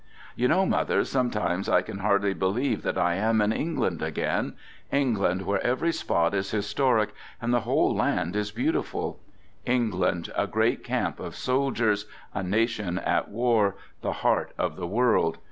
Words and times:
You 0.35 0.47
know, 0.47 0.65
mother, 0.65 1.03
sometimes 1.05 1.69
I 1.69 1.83
can 1.83 1.99
hardly 1.99 2.33
believe 2.33 2.81
that 2.81 2.97
I 2.97 3.13
am 3.17 3.39
in 3.39 3.53
England 3.53 4.01
again; 4.01 4.55
England 4.91 5.43
where 5.43 5.61
every 5.63 5.93
spot 5.93 6.33
is 6.33 6.49
historic 6.49 7.09
and 7.39 7.53
the 7.53 7.59
whole 7.69 7.93
land 7.95 8.35
is 8.35 8.49
beautiful. 8.49 9.19
England, 9.63 10.31
a 10.35 10.47
great 10.47 10.83
camp 10.83 11.19
of 11.19 11.35
soldiers, 11.35 12.07
a 12.33 12.41
nation 12.41 12.97
at 12.97 13.29
war, 13.29 13.75
the 14.01 14.11
heart 14.25 14.53
of 14.57 14.75
the 14.75 14.87
world. 14.87 15.37